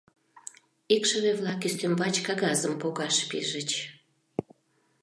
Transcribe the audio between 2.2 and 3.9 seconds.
кагазым погаш пижыч.